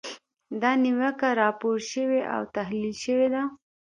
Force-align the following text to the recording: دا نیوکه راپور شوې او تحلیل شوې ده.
دا 0.61 0.71
نیوکه 0.83 1.29
راپور 1.41 1.77
شوې 1.91 2.21
او 2.33 2.41
تحلیل 2.55 2.93
شوې 3.03 3.27
ده. 3.33 3.43